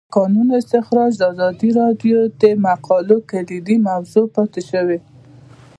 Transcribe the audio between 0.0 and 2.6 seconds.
د کانونو استخراج د ازادي راډیو د